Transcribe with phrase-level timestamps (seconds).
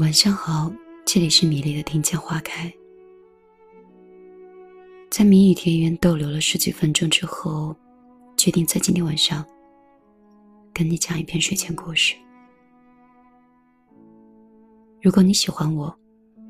[0.00, 0.72] 晚上好，
[1.04, 2.72] 这里是米粒的听见花开。
[5.10, 7.76] 在谜语田园逗留了十几分钟之后，
[8.34, 9.44] 决定在今天晚上
[10.72, 12.14] 跟你讲一篇睡前故事。
[15.02, 15.94] 如果你喜欢我，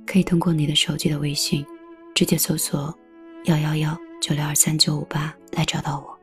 [0.07, 1.67] 可以通过你的手机的微信，
[2.15, 2.97] 直接搜索
[3.47, 6.17] 幺幺幺九六二三九五八来找到我。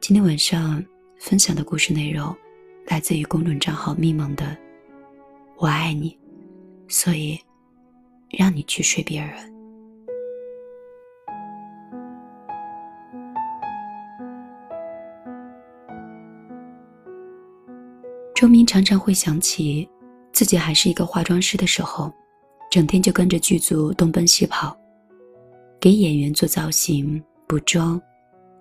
[0.00, 0.82] 今天晚上
[1.18, 2.34] 分享的故事内容
[2.86, 4.56] 来自于公众账号“咪蒙”的。
[5.60, 6.18] 我爱你，
[6.88, 7.38] 所以
[8.30, 9.36] 让你去睡别人。
[18.34, 19.86] 周明常常会想起
[20.32, 22.10] 自己还是一个化妆师的时候，
[22.70, 24.74] 整天就跟着剧组东奔西跑，
[25.78, 28.00] 给演员做造型、补妆，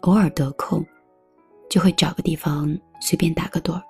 [0.02, 0.86] 偶尔得空，
[1.70, 3.82] 就会找个地方随便打个盹儿。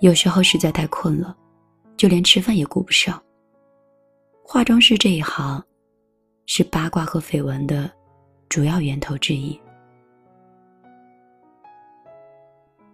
[0.00, 1.34] 有时候实在太困了，
[1.96, 3.22] 就连吃饭也顾不上。
[4.44, 5.64] 化妆师这一行，
[6.44, 7.90] 是八卦和绯闻的
[8.48, 9.58] 主要源头之一。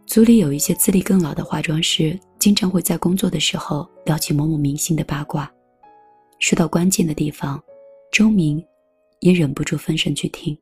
[0.07, 5.53] 组里有一些资历更老的化妆师，经常会在工作的时候聊起某某明星的八卦。
[6.39, 7.63] 说到关键的地方，
[8.13, 8.65] 周明
[9.21, 10.57] 也忍不住分神去听。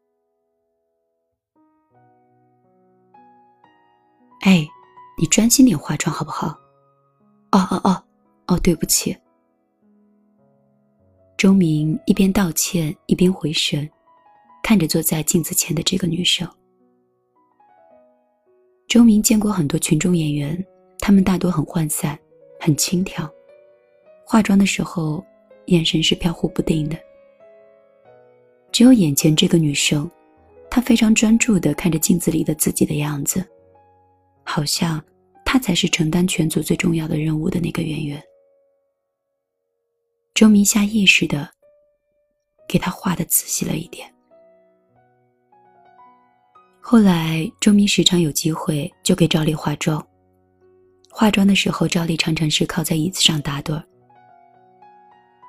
[4.40, 4.66] 哎。
[5.20, 6.58] 你专心点化妆好不好？
[7.50, 8.02] 哦哦哦
[8.46, 9.14] 哦，对不起。
[11.36, 13.86] 周明一边道歉一边回神，
[14.62, 16.48] 看着坐在镜子前的这个女生。
[18.88, 20.66] 周明见过很多群众演员，
[21.00, 22.18] 他们大多很涣散，
[22.58, 23.30] 很轻佻，
[24.24, 25.22] 化妆的时候
[25.66, 26.96] 眼神是飘忽不定的。
[28.72, 30.10] 只有眼前这个女生，
[30.70, 33.46] 她非常专注的看着镜子里的自己的样子，
[34.50, 35.02] 好像。
[35.52, 38.22] 他才是承担全组最重要的任务的那个演员。
[40.32, 41.50] 周明下意识的
[42.68, 44.08] 给他画的仔细了一点。
[46.80, 50.00] 后来，周明时常有机会就给赵丽化妆。
[51.10, 53.82] 化妆的时候，赵丽常常是靠在椅子上打盹儿。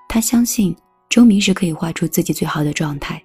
[0.10, 0.76] 他相信
[1.12, 3.24] 周明是可以画出自己最好的状态。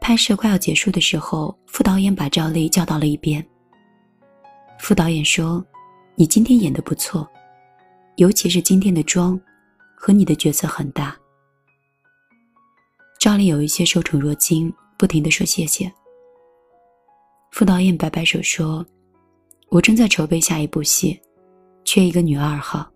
[0.00, 3.46] 拍摄快要结束的时候，副导演把赵丽叫到了一边。
[4.82, 5.64] 副导演说
[6.18, 7.24] ：“你今天演的不错，
[8.16, 9.40] 尤其是今天的妆，
[9.94, 11.16] 和你的角色很搭。”
[13.16, 15.90] 赵丽有一些受宠若惊，不停的说谢谢。
[17.52, 18.84] 副导演摆摆手说
[19.70, 21.16] ：“我正在筹备下一部戏，
[21.84, 22.90] 缺一个女二号，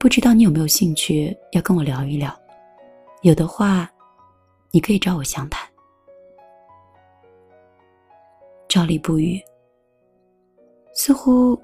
[0.00, 2.36] 不知道你有没有兴趣要跟我聊一聊？
[3.22, 3.88] 有的话，
[4.72, 5.64] 你可以找我详谈。”
[8.66, 9.40] 赵丽不语。
[10.98, 11.60] 似乎，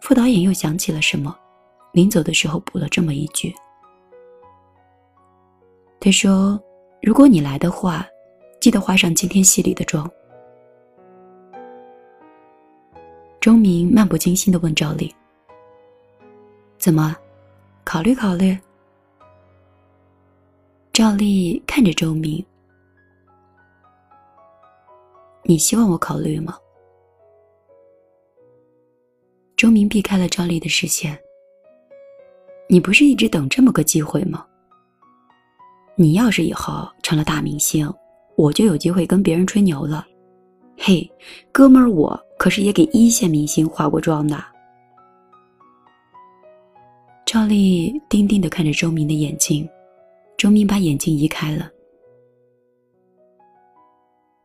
[0.00, 1.36] 副导演又想起了什么，
[1.92, 3.52] 临走的时候补了这么一句
[5.98, 6.58] ：“他说，
[7.02, 8.06] 如果你来的话，
[8.60, 10.08] 记得化上今天戏里的妆。”
[13.40, 15.12] 周明漫不经心的问赵丽
[16.78, 17.16] ：“怎么，
[17.82, 18.56] 考虑考虑？”
[20.94, 22.42] 赵丽看着周明
[25.42, 26.56] ：“你希望我考虑吗？”
[29.64, 31.18] 周明避开了赵丽的视线。
[32.68, 34.44] 你不是一直等这么个机会吗？
[35.96, 37.90] 你要是以后成了大明星，
[38.36, 40.06] 我就有机会跟别人吹牛了。
[40.76, 41.10] 嘿，
[41.50, 44.36] 哥们儿，我可是也给一线明星化过妆的。
[47.24, 49.66] 赵丽定定的看着周明的眼睛，
[50.36, 51.70] 周明把眼睛移开了。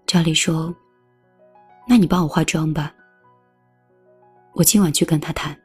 [0.08, 0.74] 赵丽说
[1.86, 2.96] ：“那你帮我化妆吧。”
[4.54, 5.58] 我今晚去跟他谈。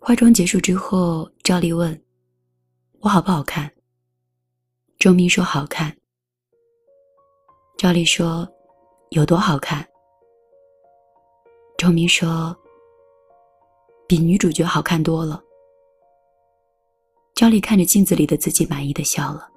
[0.00, 2.02] 化妆结束之后，赵丽问
[2.98, 3.70] ：“我好不好看？”
[4.98, 5.96] 周明说：“好看。”
[7.78, 8.48] 赵丽说
[9.10, 9.86] ：“有多好看？”
[11.78, 12.56] 周明说
[14.08, 15.40] ：“比女主角好看多了。”
[17.36, 19.48] 赵丽看着镜子里的自己，满意的笑了。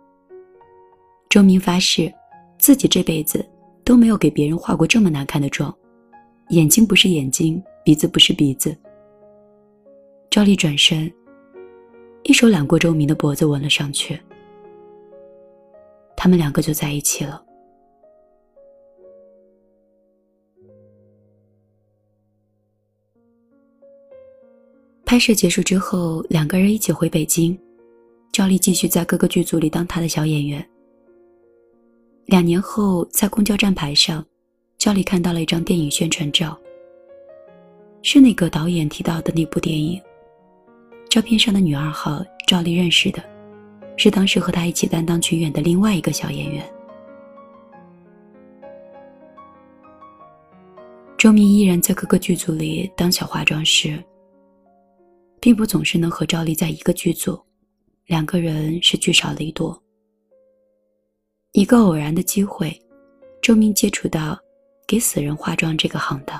[1.29, 2.13] 周明发誓。
[2.57, 3.45] 自己这辈子
[3.85, 5.73] 都没有给别人化过这么难看的妆，
[6.49, 8.75] 眼睛不是眼睛，鼻子不是鼻子。
[10.31, 11.09] 赵丽转身，
[12.23, 14.19] 一手揽过周明的脖子，吻了上去。
[16.17, 17.41] 他们两个就在一起了。
[25.05, 27.57] 拍摄结束之后，两个人一起回北京，
[28.31, 30.67] 赵丽继续在各个剧组里当他的小演员。
[32.25, 34.25] 两年后，在公交站牌上
[34.79, 36.59] 赵丽看到了一张电影宣传照，
[38.01, 40.01] 是那个导演提到的那部电影。
[41.07, 43.23] 照片上的女二号赵丽认识的，
[43.95, 46.67] 是当时和她一起担当群演的另外一个小演员。
[51.15, 54.03] 周明依然在各个剧组里当小化妆师，
[55.39, 57.39] 并不总是能和赵丽在一个剧组，
[58.07, 59.79] 两个人是聚少离多。
[61.55, 62.77] 一个偶然的机会，
[63.41, 64.37] 周明接触到
[64.85, 66.37] 给死人化妆这个行当。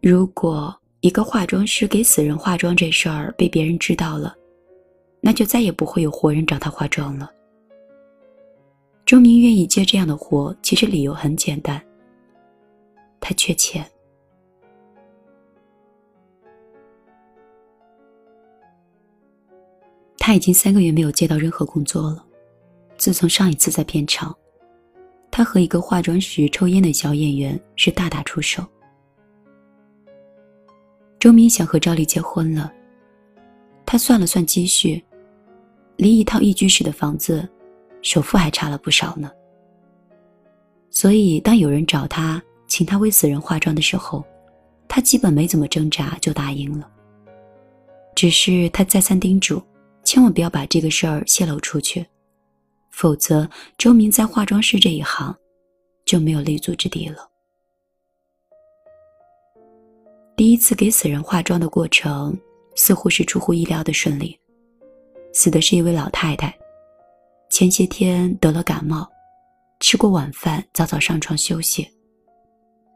[0.00, 4.32] 如果一个化妆师给死人化妆这事儿被别人知道了，
[5.20, 7.28] 那就再也不会有活人找他化妆了。
[9.04, 11.84] 周明愿意接这样的活，其实理由很简单，
[13.18, 13.84] 他缺钱。
[20.26, 22.24] 他已经三个月没有接到任何工作了。
[22.96, 24.34] 自从上一次在片场，
[25.30, 28.64] 他和一个化妆时抽烟的小演员是大打出手。
[31.20, 32.72] 周明想和赵丽结婚了，
[33.84, 35.04] 他算了算积蓄，
[35.96, 37.46] 离一套一居室的房子，
[38.00, 39.30] 首付还差了不少呢。
[40.88, 44.24] 所以，当有人找他请他为死人化妆的时候，
[44.88, 46.90] 他基本没怎么挣扎就答应了。
[48.14, 49.62] 只是他再三叮嘱。
[50.14, 52.06] 千万不要把这个事儿泄露出去，
[52.92, 55.36] 否则周明在化妆师这一行
[56.06, 57.28] 就没有立足之地了。
[60.36, 62.38] 第一次给死人化妆的过程
[62.76, 64.38] 似乎是出乎意料的顺利，
[65.32, 66.56] 死的是一位老太太，
[67.50, 69.10] 前些天得了感冒，
[69.80, 71.90] 吃过晚饭早早上床休息，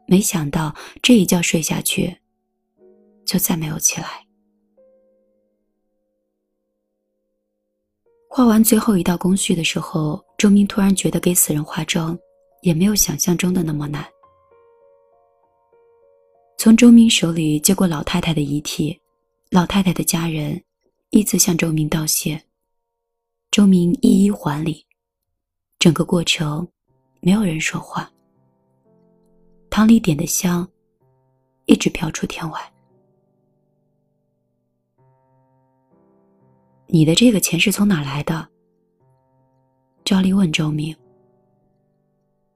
[0.07, 2.15] 没想到这一觉睡下去，
[3.25, 4.25] 就再没有起来。
[8.39, 12.17] 画完最后一道工序的时候，周明突然觉得给死人化妆
[12.61, 14.01] 也没有想象中的那么难。
[16.57, 18.97] 从周明手里接过老太太的遗体，
[19.51, 20.57] 老太太的家人
[21.09, 22.41] 依次向周明道谢，
[23.51, 24.85] 周明一一还礼。
[25.77, 26.65] 整个过程
[27.19, 28.09] 没有人说话，
[29.69, 30.65] 堂里点的香
[31.65, 32.73] 一直飘出天外。
[36.91, 38.49] 你的这个钱是从哪来的？
[40.03, 40.95] 赵丽问周明。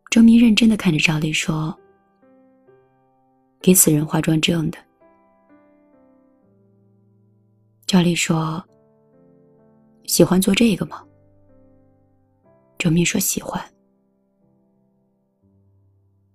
[0.09, 1.77] 周明认真的看着赵丽说
[3.61, 4.77] ：“给死人化妆这样的。”
[7.85, 8.63] 赵丽说
[10.05, 11.05] ：“喜欢做这个吗？”
[12.79, 13.63] 周明说：“喜欢。”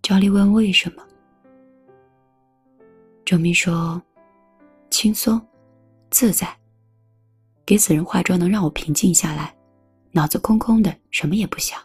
[0.03, 1.03] 赵丽问：“为什么？”
[3.27, 4.01] 周明说
[4.89, 5.45] ：“轻松，
[6.11, 6.57] 自在。”
[7.69, 9.55] 给死人化妆能让我平静下来，
[10.11, 11.79] 脑子空空的，什么也不想。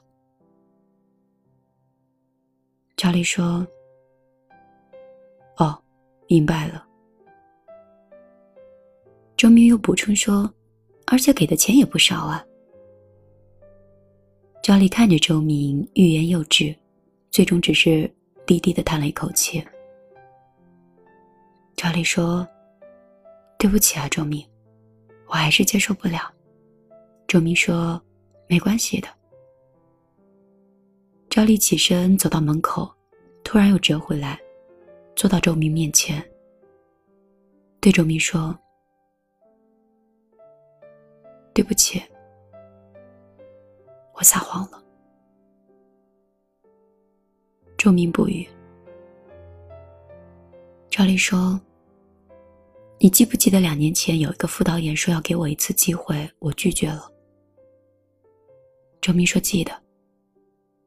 [2.95, 3.67] 赵丽说
[5.59, 5.77] ：“哦，
[6.29, 6.87] 明白了。”
[9.35, 10.49] 周明又补充说
[11.05, 12.41] ：“而且给的钱也不少啊。”
[14.63, 16.73] 赵丽看着周明，欲言又止，
[17.29, 18.09] 最终只是
[18.45, 19.61] 低低的叹了一口气。
[21.75, 22.47] 赵丽说
[23.59, 24.41] ：“对不起啊，周明。”
[25.33, 26.31] 我还是接受不了。
[27.27, 27.99] 周明说
[28.47, 29.07] ：“没关系的。”
[31.27, 32.93] 赵丽起身走到门口，
[33.43, 34.39] 突然又折回来，
[35.15, 36.23] 坐到周明面前，
[37.81, 38.55] 对周明说
[41.51, 41.99] ：“对不起，
[44.13, 44.83] 我撒谎了。”
[47.75, 48.47] 周明不语。
[50.91, 51.59] 赵丽说。
[53.03, 57.11] 你记不记得两年前有一个副导演说要给我一次机会，我拒绝了。
[59.01, 59.73] 周明说记得。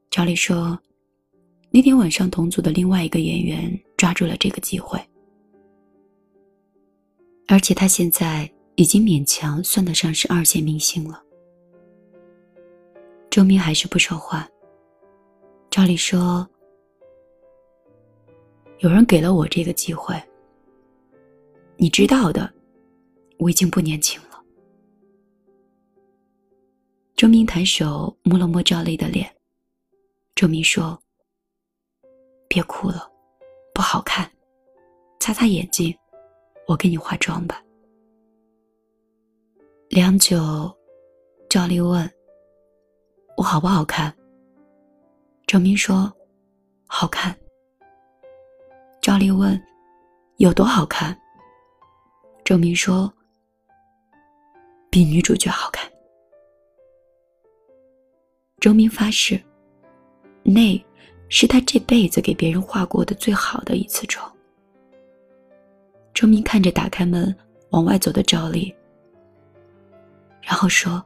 [0.08, 0.80] 赵丽说，
[1.70, 4.98] 那天晚上同组的另外一个演员抓住了这个机会，
[7.48, 11.22] 而且他现在已经勉强算得上是二线明星了。
[13.28, 14.48] 周明还是不说话。
[15.68, 16.48] 赵丽说，
[18.78, 20.18] 有人给了我这个机会。
[21.78, 22.50] 你知道的，
[23.38, 24.42] 我已经不年轻了。
[27.14, 29.30] 周明抬手摸了摸赵丽的脸，
[30.34, 30.98] 周明说
[32.48, 33.10] ：“别哭了，
[33.74, 34.30] 不好看，
[35.20, 35.94] 擦擦眼睛，
[36.66, 37.62] 我给你化妆吧。”
[39.88, 40.74] 良久，
[41.48, 42.10] 赵丽问
[43.36, 44.14] ：“我好不好看？”
[45.46, 46.10] 周明说
[46.88, 47.36] ：“好看。”
[49.00, 49.62] 赵丽问
[50.38, 51.14] ：“有多好看？”
[52.46, 53.12] 周明说
[54.88, 55.90] ：“比女主角好看。”
[58.62, 59.42] 周明发誓
[60.46, 60.80] ：“那
[61.28, 64.32] 是他这辈子给别人化过的最好的一次妆。
[66.14, 67.36] 周明看着打开门
[67.70, 68.72] 往外走的赵丽，
[70.40, 71.04] 然后说：“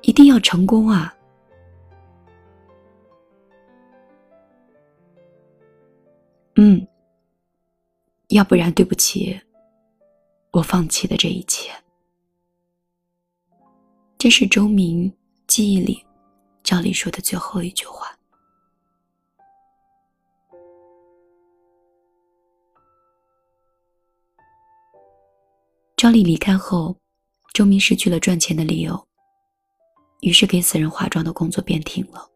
[0.00, 1.14] 一定要成功啊！”
[6.56, 6.88] 嗯，
[8.28, 9.38] 要不然对不起，
[10.52, 11.70] 我放弃的这一切。
[14.18, 15.12] 这是周明
[15.46, 16.04] 记忆里
[16.62, 18.14] 赵丽说的最后一句话。
[25.96, 26.96] 赵丽离开后，
[27.52, 29.06] 周明失去了赚钱的理由，
[30.20, 32.26] 于是给死人化妆的工作便停了。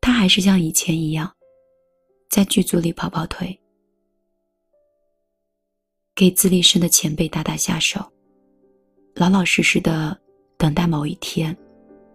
[0.00, 1.30] 他还是像以前一样，
[2.30, 3.60] 在剧组里跑跑腿，
[6.14, 8.00] 给资历深的前辈打打下手，
[9.14, 10.18] 老老实实的
[10.58, 11.56] 等待某一天，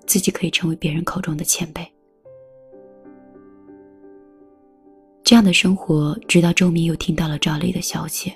[0.06, 1.92] 自己可以成为别人口中的前辈。
[5.24, 8.32] 这样的生活，直到周明又听到了赵丽的消息。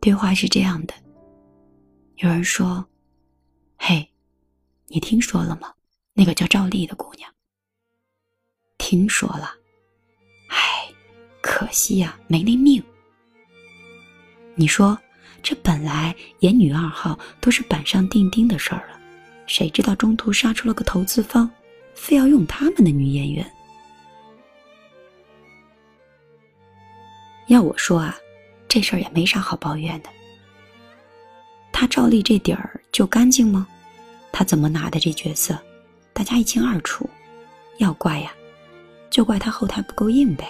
[0.00, 0.94] 对话是这样的：
[2.16, 2.86] 有人说
[3.76, 4.08] ：“嘿，
[4.86, 5.72] 你听说了吗？
[6.12, 7.28] 那个叫赵丽的姑娘。”
[8.78, 9.50] 听说了，
[11.50, 12.82] 可惜呀，没那命。
[14.54, 14.98] 你说，
[15.42, 19.00] 这本来演女二号都是板上钉钉的事儿了，
[19.46, 21.50] 谁知道中途杀出了个投资方，
[21.94, 23.50] 非要用他们的女演员。
[27.46, 28.14] 要我说啊。
[28.68, 30.10] 这事儿也没啥好抱怨的。
[31.72, 33.66] 他赵丽这底儿就干净吗？
[34.30, 35.58] 他怎么拿的这角色，
[36.12, 37.08] 大家一清二楚。
[37.78, 38.30] 要怪呀，
[39.08, 40.46] 就怪他后台不够硬呗。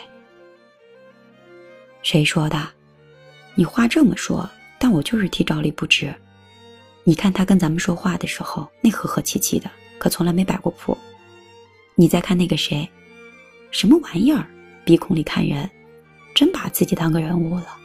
[2.02, 2.68] 谁说的？
[3.54, 6.14] 你话这么说，但我就是替赵丽不值。
[7.04, 10.96] 你看他跟咱们说话的时候，那和和气气的，可从来没摆过谱。
[11.94, 12.88] 你再看那个谁，
[13.70, 14.46] 什么玩意儿？
[14.84, 15.68] 鼻孔里看人，
[16.34, 17.76] 真把自己当个人物了。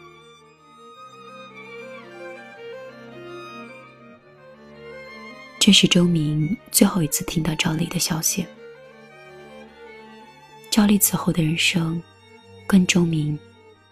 [5.59, 8.45] 这是周明最后一次听到赵丽的消息。
[10.69, 12.01] 赵丽此后的人生，
[12.67, 13.37] 跟周明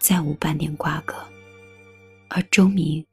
[0.02, 1.14] 再无半点瓜葛，
[2.28, 3.06] 而周明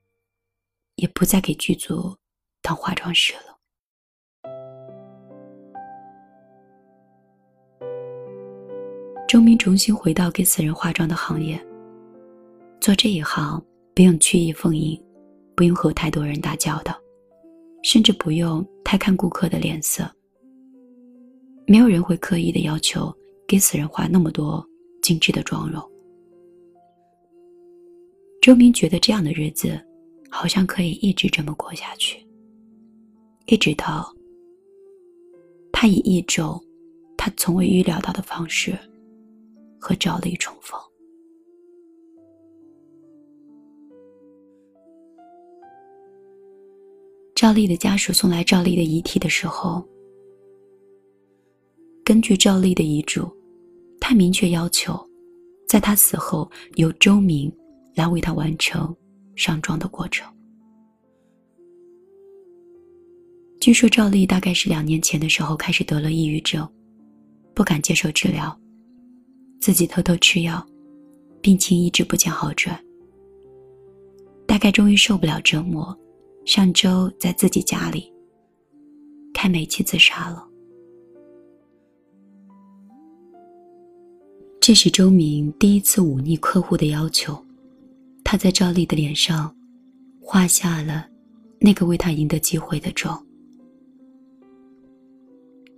[0.96, 2.18] 也不再给剧组
[2.64, 3.60] 当化妆师了。
[9.28, 11.64] 周明重新回到给死人化妆的行业，
[12.82, 15.00] 做这一行不用曲意逢迎，
[15.56, 17.00] 不用和太多人打交道。
[17.84, 20.04] 甚至不用太看顾客的脸色。
[21.66, 23.16] 没有人会刻意的要求
[23.48, 24.68] 给死人化那么多
[25.02, 25.89] 精致的妆容。
[28.42, 29.80] 周明觉得这样的日子，
[30.30, 32.26] 好像可以一直这么过下去。
[33.48, 34.16] 一直到
[35.72, 36.64] 他以一种
[37.18, 38.78] 他从未预料到的方式
[39.80, 40.80] 和赵丽重逢。
[47.36, 49.84] 赵丽的家属送来赵丽的遗体的时候，
[52.04, 53.28] 根据赵丽的遗嘱，
[54.00, 54.98] 他明确要求，
[55.68, 57.52] 在他死后由周明
[57.96, 58.96] 来为他完成
[59.36, 60.28] 上妆的过程。
[63.60, 66.68] 据说赵丽大概是两年前的时候开始得了抑郁症，
[67.54, 68.58] 不敢接受治疗，
[69.60, 70.66] 自己偷偷吃药，
[71.42, 72.82] 病情一直不见好转，
[74.48, 75.98] 大概终于受不了折磨。
[76.46, 78.12] 上周在自己家里
[79.34, 80.48] 开煤气自杀了。
[84.60, 87.40] 这是周明第一次忤逆客户的要求，
[88.32, 89.52] 他在赵丽的脸上
[90.22, 91.08] 画下了
[91.60, 93.20] 那个为他赢得机会的妆。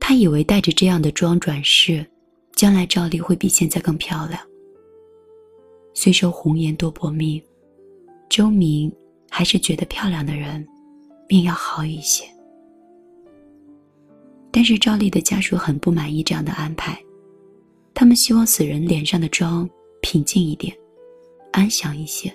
[0.02, 2.06] 他以为带着这样的妆转世，
[2.54, 4.38] 将来赵丽会比现在更漂亮。
[5.94, 7.42] 虽说红颜多薄命，
[8.28, 8.92] 周明。
[9.30, 10.68] 还是觉得漂亮的人
[11.30, 12.26] 命要好一些，
[14.52, 17.02] 但是赵丽的家属很不满意这样的安排，
[17.94, 19.70] 他们希望死人脸上的妆
[20.02, 20.76] 平静一点，
[21.54, 22.30] 安详一些，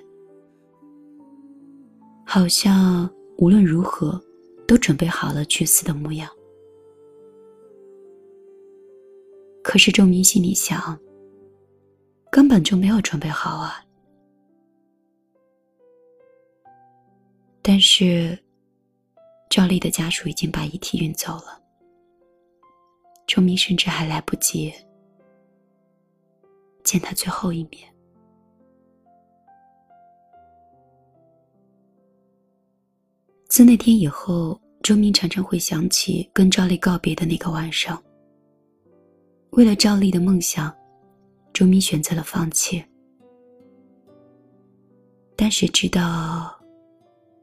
[2.28, 4.20] 好像无论如何
[4.66, 6.28] 都准备好了去死的模样。
[9.62, 10.98] 可是周明心里想，
[12.30, 13.80] 根本就没有准备好啊。
[17.62, 18.36] 但是，
[19.48, 21.62] 赵丽的家属已经把遗体运走了。
[23.26, 24.72] 周明甚至还来不及
[26.84, 27.95] 见他最后一面。
[33.56, 37.98] 自那天以后，周明常常会想起跟赵丽告别的那个晚上。
[39.52, 40.70] 为了赵丽的梦想，
[41.54, 42.84] 周明选择了放弃。
[45.34, 46.54] 但谁知道，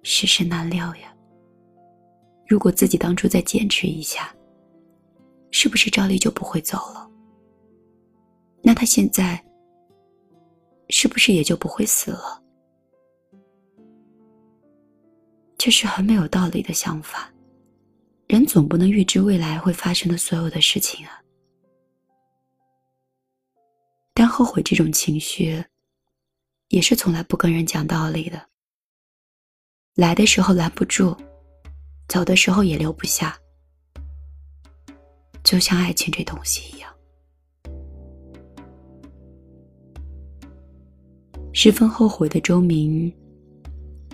[0.03, 1.11] 世事难料呀。
[2.47, 4.31] 如果自己当初再坚持一下，
[5.49, 7.09] 是不是赵丽就不会走了？
[8.61, 9.43] 那他现在
[10.89, 12.42] 是不是也就不会死了？
[15.63, 17.31] 这是很没有道理的想法。
[18.27, 21.21] 人总不能预知未来会发生的所有的事情啊。
[24.13, 25.63] 但后悔这种情绪，
[26.67, 28.45] 也是从来不跟人讲道理的。
[29.95, 31.15] 来的时候拦不住，
[32.09, 33.33] 走的时候也留不下。
[35.45, 36.93] 就像爱情这东西一样，
[41.53, 43.09] 十分后悔的周明，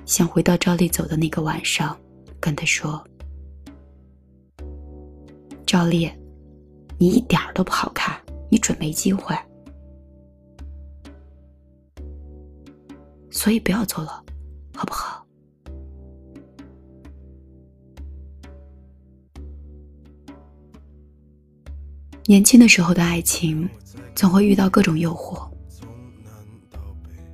[0.09, 1.95] 想回到赵丽走的那个晚上，
[2.39, 3.07] 跟她说
[5.67, 6.09] ：“赵丽，
[6.97, 9.37] 你一点儿都不好看，你准没机会，
[13.29, 14.23] 所以不要走了，
[14.73, 15.23] 好不好？”
[22.25, 23.69] 年轻的时候的爱情，
[24.15, 25.47] 总会遇到各种诱惑，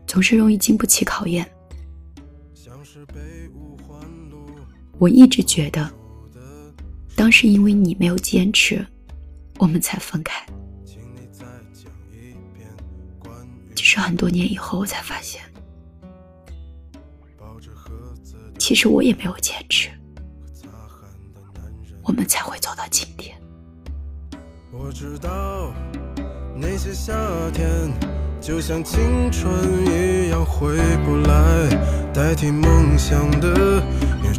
[0.06, 1.50] 总是容易经不起考验。
[4.98, 5.90] 我一直觉得，
[7.16, 8.86] 当时因为你没有坚持，
[9.58, 10.46] 我们才分开。
[13.76, 15.42] 只是很多年以后，我才发现，
[18.58, 19.90] 其实我也没有坚持，
[22.04, 23.36] 我们才会走到今天。
[24.72, 25.74] 我知道
[26.56, 27.14] 那些夏
[27.52, 27.92] 天
[28.42, 29.54] 就像青春
[29.86, 33.84] 一样回不来，代替梦想的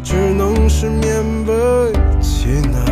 [0.03, 2.85] 只能是勉为其难。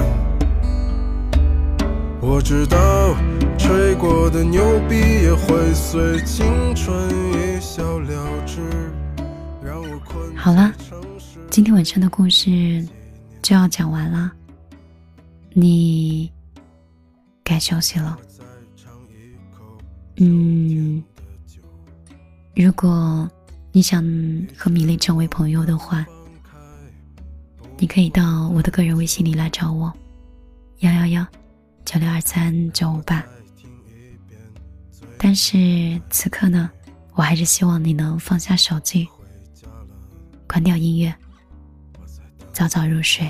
[2.21, 3.15] 我知道
[3.58, 8.62] 吹过的牛逼也会随青春一笑了之。
[9.63, 10.73] 让我困好了，
[11.49, 12.86] 今天晚上的故事
[13.41, 14.32] 就要讲完了，
[15.53, 16.32] 你。
[17.47, 18.17] 该休息了。
[20.17, 21.03] 嗯，
[22.56, 23.29] 如果
[23.71, 24.03] 你想
[24.58, 26.03] 和米粒成为朋友的话，
[27.77, 29.91] 你可以到我的个人微信里来找我，
[30.79, 31.27] 幺幺幺
[31.83, 33.23] 九六二三九五八。
[35.17, 36.69] 但是此刻呢，
[37.13, 39.07] 我还是希望你能放下手机，
[40.47, 41.13] 关掉音乐，
[42.53, 43.29] 早早入睡。